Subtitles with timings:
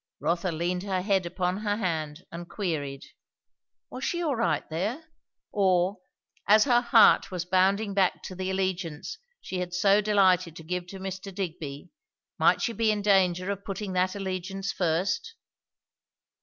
[0.19, 3.05] _Rotha leaned her head upon her hand and queried.
[3.91, 5.03] Was she all right there?
[5.51, 5.99] Or,
[6.47, 10.87] as her heart was bounding back to the allegiance she had so delighted to give
[10.87, 11.31] to Mr.
[11.31, 11.91] Digby,
[12.39, 15.35] might she be in danger of putting that allegiance first?